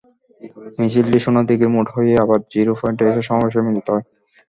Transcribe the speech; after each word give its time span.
মিছিলটি 0.77 1.17
সোনাদীঘির 1.25 1.73
মোড় 1.73 1.89
হয়ে 1.95 2.13
আবার 2.23 2.39
জিরো 2.53 2.71
পয়েন্টে 2.79 3.03
এসে 3.09 3.21
সমাবেশে 3.27 3.59
মিলিত 3.67 3.87
হয়। 3.93 4.05